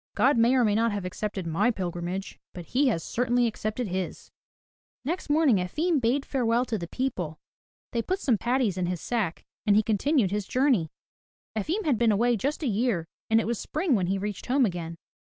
[0.15, 4.31] "God may or may not have accepted my pilgrimage, but He has certainly accepted his."
[5.05, 7.39] Next morning Efim bade farewell to the people,
[7.91, 10.89] they put some patties in his sack, and he continued his journey.
[11.55, 14.65] Efim had been away just a year, and it was spring when he reached home
[14.65, 14.97] again.